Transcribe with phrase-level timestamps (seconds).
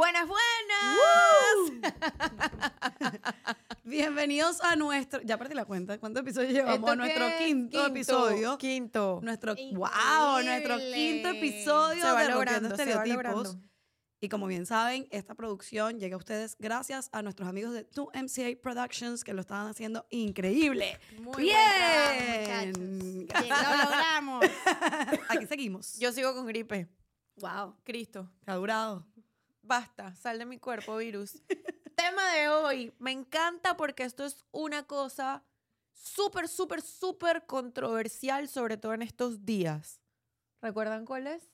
[0.00, 1.92] Buenas, buenas.
[3.84, 5.20] Bienvenidos a nuestro.
[5.20, 5.98] Ya perdí la cuenta.
[5.98, 6.78] ¿Cuántos episodios llevamos?
[6.78, 8.56] ¿Esto nuestro qué quinto, episodio.
[8.56, 9.20] Quinto.
[9.22, 13.34] Nuestro, wow, nuestro quinto episodio Se va de Rompiendo logrando, se va Estereotipos.
[13.48, 13.68] logrando.
[14.22, 18.58] Y como bien saben, esta producción llega a ustedes gracias a nuestros amigos de 2MCA
[18.58, 20.98] Productions que lo estaban haciendo increíble.
[21.20, 22.72] Muy bien.
[22.72, 23.48] trabajo, muchachos.
[23.48, 24.46] Lo logramos.
[25.28, 25.98] Aquí seguimos.
[25.98, 26.88] Yo sigo con gripe.
[27.36, 28.30] wow, Cristo.
[28.46, 29.06] que ha durado.
[29.70, 31.40] Basta, sal de mi cuerpo, virus.
[31.94, 32.92] Tema de hoy.
[32.98, 35.44] Me encanta porque esto es una cosa
[35.92, 40.00] súper, súper, súper controversial, sobre todo en estos días.
[40.60, 41.44] ¿Recuerdan cuál es?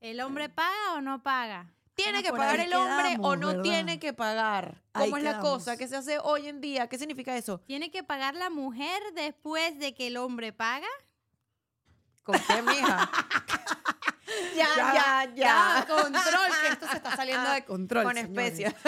[0.00, 1.72] ¿El hombre paga o no paga?
[1.94, 3.62] ¿Tiene Ah, que pagar el hombre o no ¿verdad?
[3.62, 4.82] tiene que pagar?
[4.92, 5.78] Ahí ¿Cómo es la cosa?
[5.78, 6.88] ¿Qué se hace hoy en día?
[6.90, 7.60] ¿Qué significa eso?
[7.60, 10.88] ¿Tiene que pagar la mujer después de que el hombre paga?
[12.22, 13.10] ¿Con qué, mija?
[14.56, 15.84] ya, ya, ya.
[15.86, 18.04] Control, que esto se está saliendo de control.
[18.04, 18.58] Con señores.
[18.58, 18.74] especias.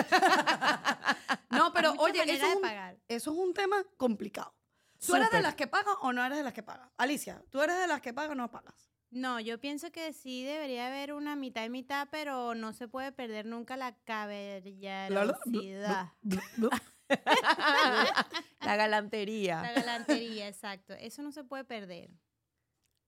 [1.50, 2.96] No, pero Hay oye, eso es, un, pagar.
[3.06, 4.52] eso es un tema complicado.
[5.06, 6.90] ¿Tú eres de las que pagan o no eres de las que pagan?
[6.96, 8.90] Alicia, ¿tú eres de las que pagan o no pagas?
[9.10, 13.12] No, yo pienso que sí debería haber una mitad y mitad, pero no se puede
[13.12, 16.10] perder nunca la caballerosidad.
[18.60, 19.62] la galantería.
[19.62, 20.94] La galantería, exacto.
[20.94, 22.10] Eso no se puede perder.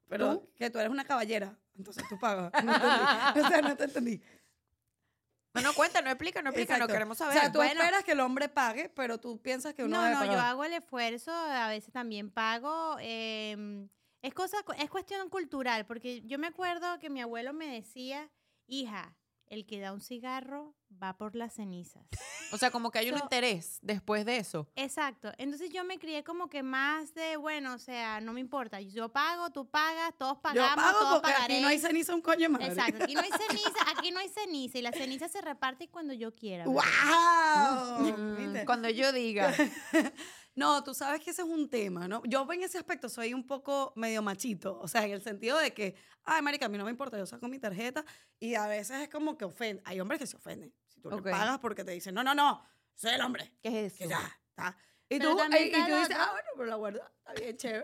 [0.09, 2.53] Pero que tú eres una caballera, entonces tú pagas.
[2.65, 3.41] No entendí.
[3.41, 4.23] O sea, no te entendí.
[5.55, 6.93] No, no, cuenta, no explica, no explica, no Exacto.
[6.93, 7.39] queremos O saber.
[7.41, 7.81] sea, tú Bueno.
[7.81, 10.47] esperas que el hombre pague, pero tú piensas que uno No, debe no, yo pagar.
[10.51, 12.97] hago el esfuerzo, a veces también pago.
[13.01, 13.89] em,
[14.23, 18.29] es cosa, es cuestión cultural, porque yo me acuerdo que mi abuelo me decía,
[18.67, 19.17] hija,
[19.48, 22.05] el que da un cigarro va por las cenizas.
[22.52, 24.69] O sea, como que hay un interés después de eso.
[24.77, 25.33] Exacto.
[25.36, 28.80] Entonces yo me crié como que más de, bueno, o sea, no me importa.
[28.80, 31.62] Yo pago, tú pagas, todos Yo pagamos, pago todos porque aquí pagaremos.
[31.62, 32.69] no hay ceniza un coño madre.
[32.69, 36.14] Exacto, aquí no hay ceniza, aquí no hay ceniza y la ceniza se reparte cuando
[36.14, 36.67] yo quiera.
[36.67, 36.77] bebé.
[36.77, 38.17] ¡Wow!
[38.17, 38.64] Mm.
[38.64, 39.52] Cuando yo diga.
[40.56, 42.22] No, tú sabes que ese es un tema, ¿no?
[42.24, 45.74] Yo en ese aspecto soy un poco medio machito, o sea, en el sentido de
[45.74, 45.94] que,
[46.24, 48.05] ay, marica, a mí no me importa, yo saco mi tarjeta
[48.40, 49.83] y a veces es como que ofende.
[49.84, 50.74] Hay hombres que se ofenden.
[50.89, 51.27] Si tú Ok.
[51.27, 54.05] le pagas porque te dicen, no, no, no, soy el hombre, ¿Qué es eso?
[54.05, 54.77] que ya, está.
[55.08, 57.56] Y Pero tú, también y, y tú dices, ah, bueno, pero la guardo, está bien,
[57.58, 57.83] chévere.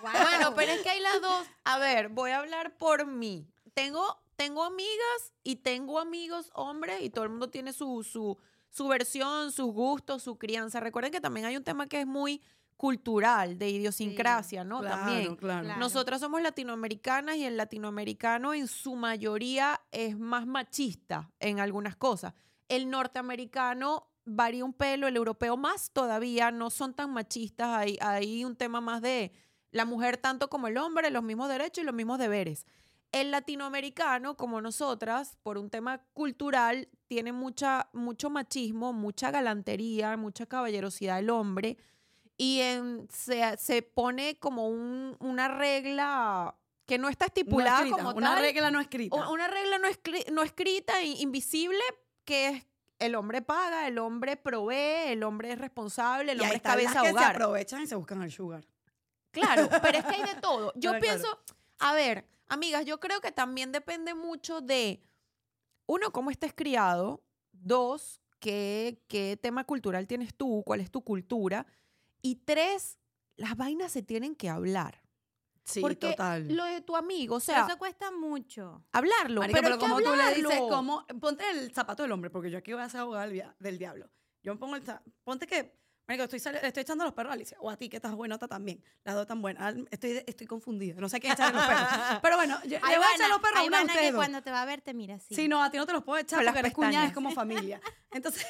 [0.00, 1.46] Bueno, pero es que hay las dos.
[1.64, 3.50] A ver, voy a hablar por mí.
[3.74, 8.38] Tengo, tengo amigas y tengo amigos hombres y todo el mundo tiene su, su,
[8.74, 10.80] su versión, sus gustos, su crianza.
[10.80, 12.42] Recuerden que también hay un tema que es muy
[12.76, 14.80] cultural, de idiosincrasia, ¿no?
[14.80, 15.36] Claro, también.
[15.36, 15.64] claro.
[15.64, 15.78] Claro.
[15.78, 22.34] Nosotras somos latinoamericanas y el latinoamericano en su mayoría es más machista en algunas cosas.
[22.68, 28.44] El norteamericano varía un pelo, el europeo más todavía, no son tan machistas, hay, hay
[28.44, 29.30] un tema más de
[29.70, 32.66] la mujer tanto como el hombre, los mismos derechos y los mismos deberes.
[33.12, 40.46] El latinoamericano, como nosotras, por un tema cultural, tiene mucha, mucho machismo, mucha galantería, mucha
[40.46, 41.76] caballerosidad del hombre
[42.36, 47.96] y en- se, se pone como un- una regla que no está No estipulada escrita,
[48.02, 49.28] como una tal, regla no escrita.
[49.30, 51.78] una regla no, escri- no escrita e invisible
[52.24, 52.66] que es
[52.98, 56.62] el hombre paga, el hombre provee, el hombre es responsable, el y ahí hombre es
[56.62, 58.66] cabeza las que se aprovechan y se buscan al sugar.
[59.30, 60.72] Claro, pero es que hay de todo.
[60.74, 61.00] Yo claro.
[61.00, 61.38] pienso,
[61.78, 65.00] a ver, amigas, yo creo que también depende mucho de,
[65.86, 71.66] uno, cómo estés criado, dos, qué, qué tema cultural tienes tú, cuál es tu cultura,
[72.22, 72.98] y tres,
[73.36, 75.02] las vainas se tienen que hablar.
[75.64, 76.54] Sí, Porque total.
[76.54, 78.84] lo de tu amigo, o Pero sea, eso cuesta mucho.
[78.92, 82.50] hablarlo, Marica, pero, pero, como tú le dices, como, ponte el zapato del hombre, porque
[82.50, 84.10] yo aquí voy a ser abogada del, del diablo.
[84.42, 84.82] Yo me pongo el
[85.22, 85.74] ponte que,
[86.06, 88.46] marica, estoy, estoy echando a los perros a Alicia, o a ti que estás buenota
[88.48, 89.62] también, las dos tan buenas.
[89.62, 91.88] Al- Estoy, estoy confundida, no sé qué echar a los perros.
[92.22, 94.12] Pero bueno, yo, le voy a echar los perros a una de vana ustedes que
[94.12, 94.18] dos.
[94.18, 95.34] cuando te va a ver te mira así.
[95.34, 97.10] Sí, no, a ti no te los puedo echar Con las porque eres cuñada, es
[97.10, 97.14] pestañas.
[97.14, 97.80] como familia.
[98.10, 98.46] Entonces,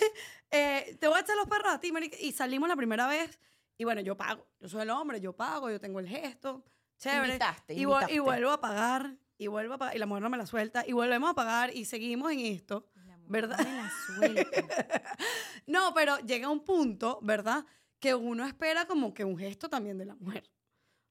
[0.51, 3.39] eh, te voy a echar los perros a ti, marica, y salimos la primera vez,
[3.79, 4.47] y bueno, yo pago.
[4.61, 6.65] Yo soy el hombre, yo pago, yo tengo el gesto,
[6.99, 7.27] chévere.
[7.35, 8.15] Invitaste, y, vu- invitaste.
[8.15, 10.85] y vuelvo a pagar, y vuelvo a pagar, y la mujer no me la suelta,
[10.87, 12.89] y volvemos a pagar, y seguimos en esto.
[13.27, 13.59] ¿Verdad?
[13.59, 14.63] no me la suelta.
[15.67, 17.65] No, pero llega un punto, ¿verdad?
[17.99, 20.51] Que uno espera como que un gesto también de la mujer.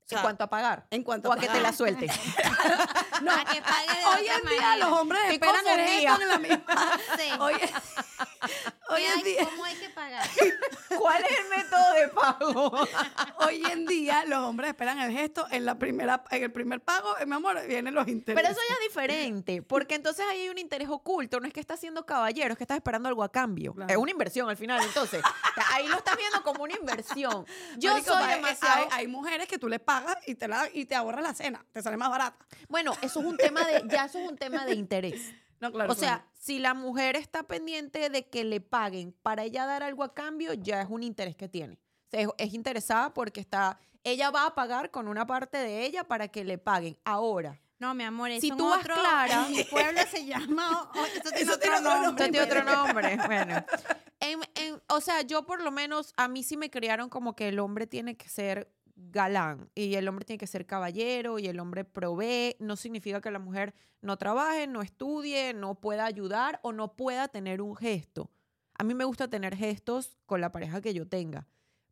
[0.03, 0.85] O sea, en cuanto a pagar.
[0.91, 1.73] en cuanto o a que te la pagar.
[1.75, 2.07] suelte.
[3.21, 4.77] No, A que pague de hoy en día manera.
[4.77, 6.99] los hombres esperan el gesto la misma.
[7.17, 7.29] Sí.
[7.39, 7.53] Hoy,
[8.89, 10.27] hoy ¿Qué en día, ¿Cómo hay que pagar?
[10.97, 12.87] ¿Cuál es el método de pago?
[13.47, 17.17] hoy en día los hombres esperan el gesto en la primera, en el primer pago,
[17.17, 18.41] eh, mi amor, vienen los intereses.
[18.41, 21.59] Pero eso ya es diferente, porque entonces ahí hay un interés oculto, no es que
[21.59, 23.73] estás siendo caballero, es que estás esperando algo a cambio.
[23.73, 23.91] Claro.
[23.91, 25.23] Es una inversión al final, entonces.
[25.71, 27.45] Ahí lo estás viendo como una inversión.
[27.77, 28.87] Yo Marico, soy demasiado...
[28.91, 31.65] Hay, hay mujeres que tú le pagas y te, la, y te ahorras la cena,
[31.71, 32.45] te sale más barata.
[32.67, 33.83] Bueno, eso es un tema de...
[33.87, 35.33] Ya eso es un tema de interés.
[35.63, 35.91] No, claro.
[35.91, 40.03] o sea, si la mujer está pendiente de que le paguen para ella dar algo
[40.03, 41.75] a cambio, ya es un interés que tiene.
[41.75, 45.85] O sea, es, es interesada porque está, ella va a pagar con una parte de
[45.85, 46.97] ella para que le paguen.
[47.05, 50.91] Ahora, No, mi amor, Si tú vas otro, clara- en mi pueblo se llama...
[50.95, 52.05] o- eso tiene Eso otro tiene otro nombre.
[52.05, 52.25] nombre.
[52.25, 53.17] Esto tiene otro nombre.
[53.25, 53.65] Bueno.
[54.19, 57.47] En- en- o sea, yo por lo menos, a mí sí me criaron como que
[57.49, 58.71] el hombre tiene que ser
[59.13, 62.57] galán y el hombre tiene que ser caballero y el hombre provee.
[62.59, 67.29] No significa que la mujer no trabaje, no estudie, no pueda ayudar o no pueda
[67.29, 68.29] tener un gesto.
[68.77, 71.47] A mí me gusta tener gestos con la pareja que yo tenga,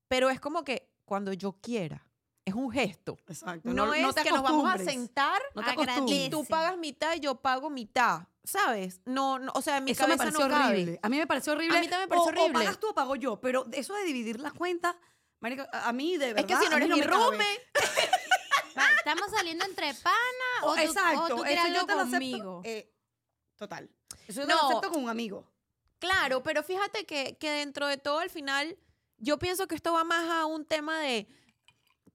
[0.10, 2.06] pero es como que cuando yo quiera.
[2.44, 3.18] Es un gesto.
[3.28, 3.72] Exacto.
[3.72, 7.36] No, es que nos vamos a sentar No te y tú pagas mitad y yo
[7.36, 9.00] pago mitad, ¿sabes?
[9.06, 10.74] No, no o sea, en mi Eso me cabeza pareció no cabe.
[10.74, 11.00] horrible.
[11.04, 11.78] A mí me pareció horrible.
[11.78, 12.64] A mí también me pareció O- O horrible.
[12.66, 13.40] pagas tú o pago yo.
[13.42, 14.96] Pero eso de dividir las cuentas,
[15.42, 16.50] marica, a a mí de verdad.
[16.52, 17.14] Es que si no eres mi me cabe.
[17.18, 17.68] roommate,
[18.78, 20.14] Va, ¿Estamos saliendo entre pana
[20.64, 21.22] o, O- tú, exacto.
[21.24, 22.12] o tú eso quieres yo te lo acepto.
[22.18, 22.62] conmigo?
[22.64, 22.90] eh,
[23.58, 23.90] total.
[24.28, 24.62] Eso yo te No.
[24.62, 25.46] lo acepto con un amigo.
[26.00, 28.78] claro, pero fíjate que, que dentro de todo, al final,
[29.18, 31.28] yo pienso que esto va más a un tema de,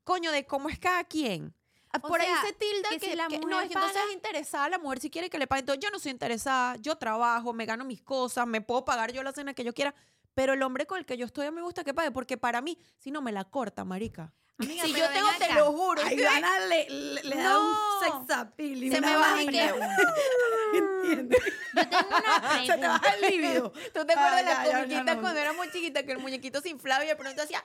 [0.02, 1.55] coño, de cómo es cada quien.
[1.94, 4.02] O Por ahí se tilda que que, si la que- no, mujer es que entonces
[4.08, 5.62] es interesada la mujer si quiere que le paguen.
[5.62, 9.22] Entonces, yo no soy interesada, yo trabajo, me gano mis cosas, me puedo pagar yo
[9.22, 9.94] la cena que yo quiera,
[10.36, 12.36] pero el hombre con el que yo estoy a mí me gusta que pague, porque
[12.36, 14.34] para mí, si no me la corta, marica.
[14.58, 17.72] Amiga, si yo tengo, te lo juro, Ay, que- Dana le, le, le da un
[17.72, 18.00] No.
[18.26, 18.84] sex appeal.
[18.84, 19.74] y Se una me baja que-
[20.76, 21.42] ¿Entiendes?
[21.74, 22.88] Yo tengo una Se te pregunta.
[22.88, 23.70] baja el líbido.
[23.72, 25.20] ¿Tú te acuerdas Ah, de la comiquita no.
[25.22, 27.64] cuando éramos chiquitas que el muñequito se inflaba y de pronto hacía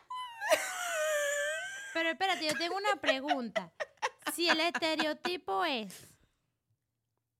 [1.93, 3.71] Pero espérate, yo tengo una pregunta.
[4.33, 6.07] Si el estereotipo es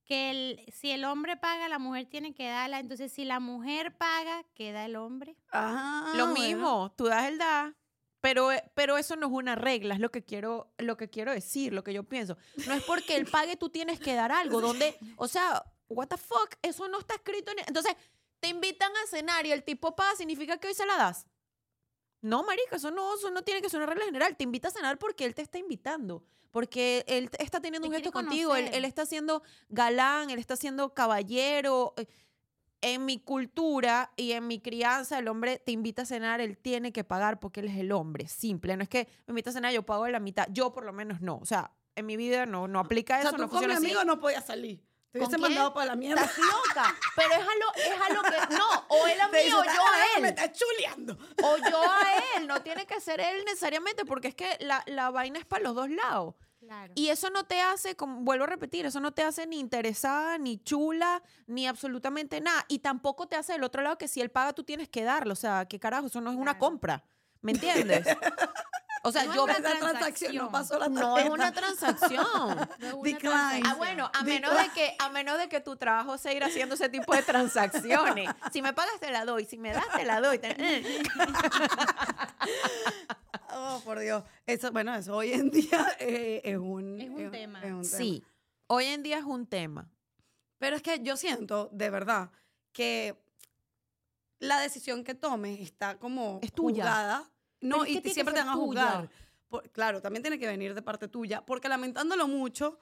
[0.04, 3.96] que el, si el hombre paga, la mujer tiene que darla, entonces si la mujer
[3.96, 5.36] paga, queda el hombre.
[5.50, 6.34] Ajá, lo Ah, bueno.
[6.34, 7.74] mismo, tú das el da,
[8.20, 11.32] pero, eh, pero eso no es una regla, es lo que quiero, lo que quiero
[11.32, 12.36] decir, lo que yo pienso.
[12.66, 16.16] No es porque él pague, tú tienes que dar algo, donde, o sea, what the
[16.16, 17.58] fuck, eso no está escrito en...
[17.66, 17.94] Entonces,
[18.40, 21.26] te invitan a cenar y el tipo paga, ¿significa que hoy se la das?
[22.22, 24.36] No, marica, eso no, eso no tiene que ser una regla general.
[24.36, 26.24] Te invita a cenar porque él te está invitando.
[26.50, 28.54] Porque él está teniendo Te un gesto contigo.
[28.56, 31.94] Él, él está siendo galán, él está siendo caballero.
[31.96, 32.06] Eh,
[32.84, 36.92] En mi cultura y en mi crianza, el hombre te invita a cenar, él tiene
[36.92, 38.26] que pagar porque él es el hombre.
[38.26, 38.76] Simple.
[38.76, 40.48] No es que me invita a cenar, yo pago la mitad.
[40.50, 41.36] Yo, por lo menos, no.
[41.38, 43.66] O sea, en mi vida no, no aplica O eso, sea, tú no con mi
[43.66, 43.86] funciona así.
[43.86, 44.82] amigo no podías salir.
[45.12, 46.22] Te ¿Con hubiese mandado para la mierda.
[46.22, 46.94] Estás loca.
[47.14, 48.54] Pero es a lo, es a lo que.
[48.56, 50.34] No, o él a mí o "Esta yo a Me él.
[50.34, 51.18] está chuleando.
[51.42, 52.00] O yo a
[52.36, 52.46] él.
[52.46, 55.74] No tiene que ser él necesariamente, porque es que la, la vaina es para los
[55.74, 56.34] dos lados.
[56.60, 56.92] Claro.
[56.96, 60.38] Y eso no te hace, como vuelvo a repetir, eso no te hace ni interesada,
[60.38, 62.64] ni chula, ni absolutamente nada.
[62.68, 65.32] Y tampoco te hace del otro lado que si él paga, tú tienes que darlo.
[65.32, 66.06] O sea, ¿qué carajo?
[66.06, 67.04] Eso no es una compra.
[67.42, 68.06] ¿Me entiendes?
[69.04, 69.48] O sea, No yo.
[69.48, 70.52] es una transacción no transacción.
[70.52, 72.24] pasó la No es una transacción.
[72.78, 73.66] No una transacción.
[73.66, 76.76] Ah, bueno, a menos de que, a menos de que tu trabajo sea ir haciendo
[76.76, 78.30] ese tipo de transacciones.
[78.52, 79.44] Si me pagas, te la doy.
[79.44, 80.38] Si me das, te la doy.
[80.38, 80.56] Te-
[83.54, 84.24] Oh, por Dios.
[84.46, 87.58] Eso, bueno, eso hoy en día eh, es un, Es un tema.
[87.62, 87.84] es un tema.
[87.84, 88.24] Sí.
[88.66, 89.90] Hoy en día es un tema.
[90.58, 92.30] Pero es que yo siento, de verdad,
[92.72, 93.20] que
[94.38, 96.84] la decisión que tomes está como Es tuya.
[96.84, 97.30] juzgada.
[97.62, 99.08] No, y siempre te van a juzgar.
[99.48, 102.78] Por- claro, también tiene que venir de parte tuya, porque lamentándolo mucho,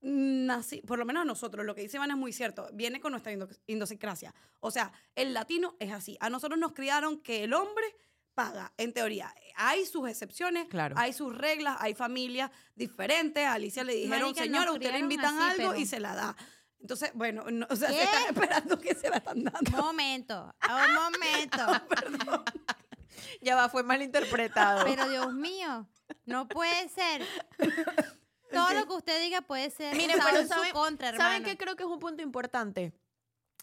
[0.00, 3.12] nací, por lo menos a nosotros, lo que dice Iván es muy cierto, viene con
[3.12, 3.32] nuestra
[3.66, 4.34] idiosincrasia.
[4.60, 6.16] O sea, el latino es así.
[6.20, 7.84] A nosotros nos criaron que el hombre
[8.34, 9.34] paga, en teoría.
[9.56, 10.94] Hay sus excepciones, Claro.
[10.98, 13.44] hay sus reglas, hay familias diferentes.
[13.44, 16.14] A Alicia le dijeron, Marica, señora, usted le invitan así, algo pero- y se la
[16.14, 16.36] da.
[16.78, 18.02] Entonces, bueno, no, o sea, se ¿Qué?
[18.02, 19.70] están esperando que se la están dando.
[19.70, 21.66] Momento, un momento.
[21.88, 22.44] Perdón.
[23.40, 24.84] Ya va, fue mal interpretado.
[24.84, 25.86] Pero Dios mío,
[26.24, 27.24] no puede ser.
[28.52, 31.24] Todo lo que usted diga puede ser Miren, pero en ¿saben- su contra, hermano.
[31.30, 32.92] ¿Saben qué creo que es un punto importante?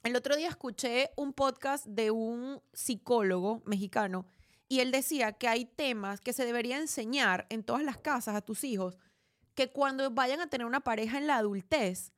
[0.03, 4.25] El otro día escuché un podcast de un psicólogo mexicano
[4.67, 8.41] y él decía que hay temas que se debería enseñar en todas las casas a
[8.41, 8.97] tus hijos
[9.55, 12.11] que cuando vayan a tener una pareja en la adultez,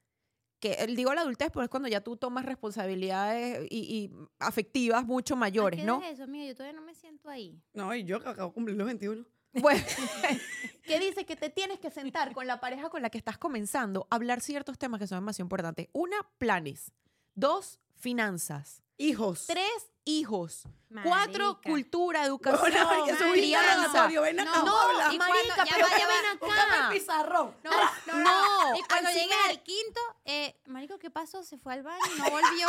[0.65, 5.05] que él digo la adultez porque es cuando ya tú tomas responsabilidades y, y afectivas
[5.05, 5.99] mucho ¿A mayores, qué ¿no?
[5.99, 6.45] edad es eso, amiga?
[6.45, 7.61] Yo todavía no me siento ahí.
[7.73, 9.25] No, y yo acabo de cumplir los 21.
[9.61, 9.81] Bueno,
[10.83, 14.07] que dice que te tienes que sentar con la pareja con la que estás comenzando,
[14.09, 15.87] a hablar ciertos temas que son demasiado importantes.
[15.93, 16.91] Una, planes.
[17.35, 18.81] Dos, finanzas.
[18.97, 19.45] Hijos.
[19.47, 19.69] Tres,
[20.05, 20.63] hijos.
[21.03, 22.71] Cuatro, cultura, educación,
[23.09, 23.73] es un crianza.
[23.75, 26.87] interrogatorio, ven acá, No, y marica, cuando- ya pero ya ven acá.
[26.87, 27.55] el pizarrón.
[27.63, 28.75] No, No, no.
[28.77, 31.43] Y cuando llegues al quinto, eh, marico, ¿qué pasó?
[31.43, 32.67] Se fue al baño y no volvió.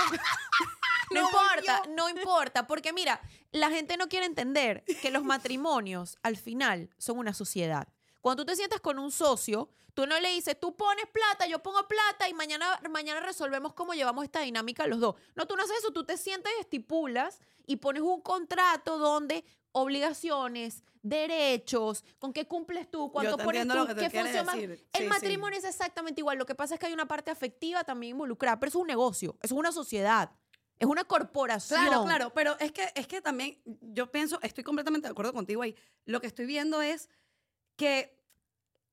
[1.12, 1.94] No, No importa, volvió.
[1.94, 3.20] no importa, porque mira,
[3.52, 7.86] la gente no quiere entender que los matrimonios al final son una sociedad.
[8.26, 11.62] Cuando tú te sientas con un socio, tú no le dices, tú pones plata, yo
[11.62, 15.14] pongo plata y mañana, mañana resolvemos cómo llevamos esta dinámica los dos.
[15.36, 19.44] No, tú no haces eso, tú te sientas y estipulas y pones un contrato donde
[19.70, 24.54] obligaciones, derechos, con qué cumples tú, cuánto pones tú, qué funciona.
[24.54, 25.04] El Sí, sí.
[25.04, 26.36] matrimonio es exactamente igual.
[26.36, 28.88] Lo que pasa es que hay una parte afectiva también involucrada, pero eso es un
[28.88, 30.32] negocio, eso es una sociedad,
[30.80, 31.80] es una corporación.
[31.80, 35.62] Claro, claro, pero es que, es que también yo pienso, estoy completamente de acuerdo contigo
[35.62, 35.76] ahí.
[36.06, 37.08] Lo que estoy viendo es
[37.76, 38.15] que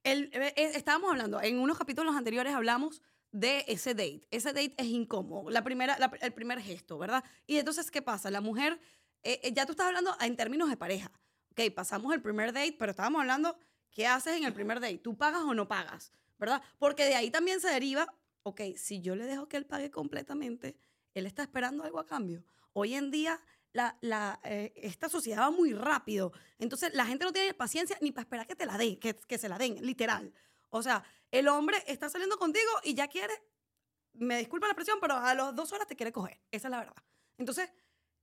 [0.03, 3.01] el, eh, eh, estábamos hablando, en unos capítulos anteriores hablamos
[3.33, 4.27] de ese date.
[4.31, 7.23] Ese date es incómodo, la primera, el primer gesto, ¿verdad?
[7.47, 8.31] Y entonces, ¿qué pasa?
[8.31, 8.79] La mujer,
[9.23, 11.11] eh, eh, ya tú estás hablando en términos de pareja.
[11.51, 13.57] Ok, pasamos el primer date, pero estábamos hablando,
[13.91, 14.99] ¿qué haces en el primer date?
[14.99, 16.13] ¿Tú pagas o no pagas?
[16.37, 16.61] ¿Verdad?
[16.77, 20.77] Porque de ahí también se deriva, ok, si yo le dejo que él pague completamente,
[21.13, 22.43] él está esperando algo a cambio.
[22.73, 23.39] Hoy en día,
[23.73, 26.31] la, la, eh, esta sociedad va muy rápido.
[26.59, 29.37] Entonces, la gente no tiene paciencia ni para esperar que te la den, que, que
[29.37, 30.31] se la den, literal.
[30.69, 33.33] O sea, el hombre está saliendo contigo y ya quiere,
[34.13, 36.39] me disculpa la expresión, pero a las dos horas te quiere coger.
[36.51, 37.03] Esa es la verdad.
[37.37, 37.69] Entonces,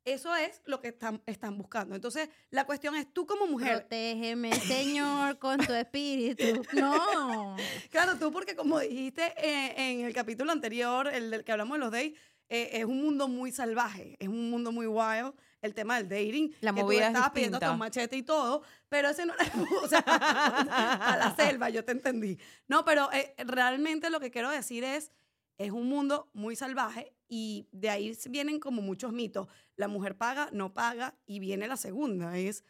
[0.04, 1.94] eso es lo que están, están buscando.
[1.94, 6.62] Entonces, la cuestión es, tú como mujer, Protégeme, Señor, con tu espíritu.
[6.72, 7.56] No.
[7.90, 11.80] Claro, tú porque como dijiste eh, en el capítulo anterior, el del que hablamos de
[11.80, 12.12] los dates,
[12.52, 16.52] eh, es un mundo muy salvaje, es un mundo muy wild, el tema del dating.
[16.60, 19.34] La que movida es tú estabas pidiendo hasta un machete y todo, pero ese no
[19.34, 19.52] era
[19.84, 22.38] o sea, a la selva, yo te entendí.
[22.66, 25.12] No, pero eh, realmente lo que quiero decir es,
[25.58, 29.46] es un mundo muy salvaje y de ahí vienen como muchos mitos.
[29.76, 32.64] La mujer paga, no paga y viene la segunda, es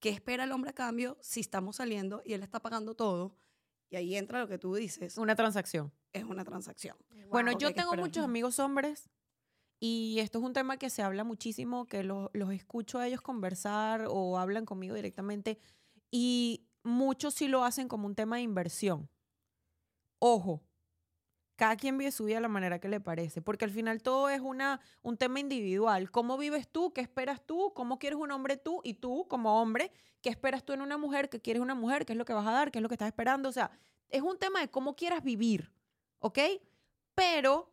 [0.00, 3.36] ¿qué espera el hombre a cambio si estamos saliendo y él está pagando todo?
[3.90, 5.92] Y ahí entra lo que tú dices, Una transacción.
[6.14, 6.96] es una transacción.
[7.28, 9.10] Bueno, Wow, yo hay que tengo muchos amigos hombres
[9.80, 13.20] y esto es un tema que se habla muchísimo, que lo- los escucho a ellos
[13.20, 15.58] conversar o hablan conmigo directamente
[16.10, 19.10] y muchos sí lo hacen como un tema de inversión.
[20.20, 20.62] Ojo,
[21.56, 24.28] cada quien vive su vida de la manera que le parece, porque al final todo
[24.30, 26.10] es una, un tema individual.
[26.10, 26.92] ¿Cómo vives tú?
[26.92, 27.72] ¿Qué esperas tú?
[27.74, 28.80] ¿Cómo quieres un hombre tú?
[28.84, 29.92] Y tú, como hombre,
[30.22, 31.28] ¿qué esperas tú en una mujer?
[31.28, 32.06] ¿Qué quieres una mujer?
[32.06, 32.70] ¿Qué es lo que vas a dar?
[32.70, 33.48] ¿Qué es lo que estás esperando?
[33.48, 33.70] O sea,
[34.08, 35.72] es un tema de cómo quieras vivir,
[36.20, 36.38] ¿ok?
[37.14, 37.72] Pero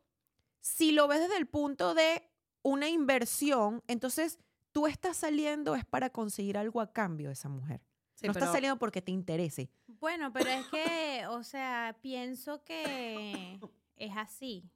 [0.65, 2.27] si lo ves desde el punto de
[2.63, 4.39] una inversión, entonces
[4.71, 7.81] tú estás saliendo es para conseguir algo a cambio de esa mujer.
[8.15, 9.69] Sí, no pero- estás saliendo porque te interese.
[9.85, 13.59] Bueno, pero es que, o sea, pienso que
[13.95, 14.67] es así.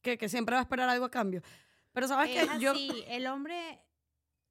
[0.00, 1.42] que, que siempre va a esperar algo a cambio.
[1.92, 2.72] Pero sabes Es que yo...
[3.08, 3.82] El hombre,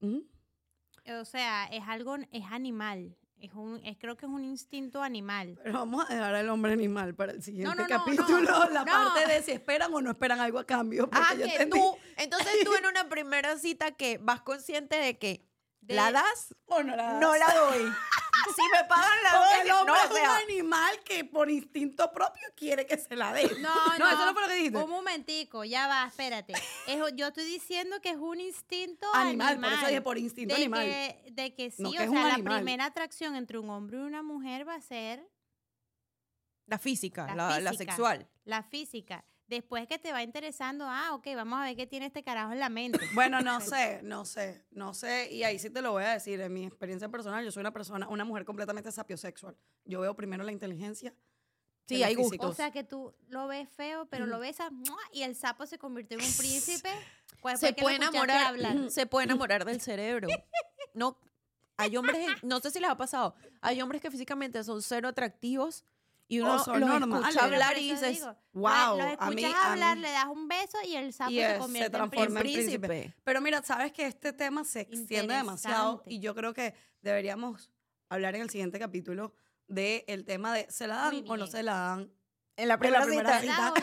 [0.01, 3.15] o sea, es algo, es animal.
[3.41, 5.57] Es un, es, creo que es un instinto animal.
[5.63, 8.83] Pero vamos a dejar al hombre animal para el siguiente no, no, capítulo, no, la
[8.83, 8.91] no.
[8.91, 11.07] parte de si esperan o no esperan algo a cambio.
[11.13, 11.79] Ah, que entendí.
[11.79, 15.45] tú, entonces tú en una primera cita que vas consciente de que
[15.81, 17.39] De- la das, O no la no das.
[17.39, 17.91] la doy.
[18.55, 21.49] si me pagan la doy, el hombre no, es o sea, un animal que por
[21.49, 23.43] instinto propio quiere que se la dé.
[23.59, 24.07] No, No, no.
[24.09, 24.77] eso no fue lo que dijiste.
[24.77, 26.53] Un momentico, ya va, espérate.
[26.87, 29.69] Es- yo estoy diciendo que es un instinto Animal, animal.
[29.71, 30.85] por eso dije por instinto de animal.
[30.85, 34.01] Que, de que sí, No, o que sea, la primera atracción entre un hombre y
[34.01, 35.25] una mujer va a ser
[36.65, 37.91] la física, La la, la física.
[37.93, 38.27] sexual.
[38.45, 39.25] la física.
[39.49, 42.59] Después que te va interesando, ah, ok, vamos a ver qué tiene este carajo en
[42.59, 42.99] la mente.
[43.15, 45.27] Bueno, no sé, no sé, no sé.
[45.31, 46.39] Y ahí sí te lo voy a decir.
[46.39, 49.57] En mi experiencia personal, yo soy una persona, una mujer completamente sapiosexual.
[49.85, 51.15] Yo veo primero la inteligencia.
[51.87, 52.51] Sí, hay gustos.
[52.51, 54.71] O sea que tú lo ves feo, pero lo besas
[55.11, 56.91] y el sapo se convirtió en un príncipe.
[57.41, 58.55] Pues se puede enamorar,
[58.91, 60.27] se puede enamorar del cerebro.
[60.93, 61.17] No,
[61.77, 65.83] hay hombres, no sé si les ha pasado, hay hombres que físicamente son cero atractivos
[66.29, 67.27] y uno O son los normales.
[67.27, 70.03] escucha hablar y dices, digo, "Wow, Los a escuchas mí- a hablar, mí".
[70.03, 73.15] le das un beso y el sapo Y es- se convierte en transforma en príncipe.
[73.25, 77.69] Pero mira, sabes que este tema se extiende demasiado y yo creo que deberíamos
[78.09, 79.33] hablar en el siguiente capítulo
[79.67, 82.11] del el tema de ¿se la dan o no se la dan?
[82.55, 83.73] En la En la primera, primera cita.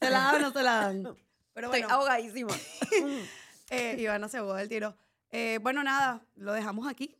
[0.00, 1.02] ¿Se la dan o no se la dan?
[1.54, 2.52] Pero estoy bueno, ahogadísima.
[3.70, 4.96] eh, Ivana se ahogó del tiro.
[5.30, 7.16] Eh, bueno, nada, lo dejamos aquí.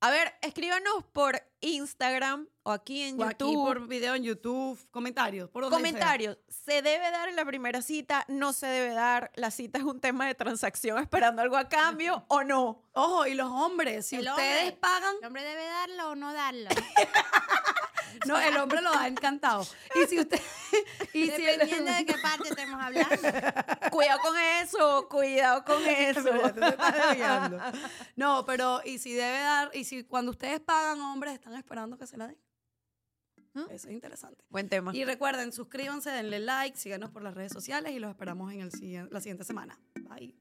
[0.00, 3.64] A ver, escríbanos por Instagram o aquí en O aquí YouTube.
[3.64, 5.50] por video en YouTube, comentarios.
[5.50, 5.82] Por donde sea.
[5.90, 8.24] Comentarios, ¿se debe dar en la primera cita?
[8.28, 9.30] ¿No se debe dar?
[9.34, 12.82] ¿La cita es un tema de transacción esperando algo a cambio o no?
[12.92, 14.76] Ojo, y los hombres, si El ustedes hombre.
[14.80, 16.70] pagan, ¿El hombre debe darlo o no darlo?
[18.26, 19.66] no, el hombre lo da encantado.
[19.94, 20.40] Y si usted,
[21.12, 23.16] y si el- Dependiendo de qué parte estemos hablando.
[23.90, 26.30] Cuidado con eso, cuidado con eso.
[28.16, 32.06] No, pero y si debe dar, y si cuando ustedes pagan, hombres, están esperando que
[32.06, 32.38] se la den.
[33.54, 33.70] ¿Mm?
[33.70, 34.44] Eso es interesante.
[34.50, 34.94] Buen tema.
[34.94, 39.08] Y recuerden, suscríbanse, denle like, síganos por las redes sociales y los esperamos en el,
[39.10, 39.78] la siguiente semana.
[40.02, 40.34] Bye.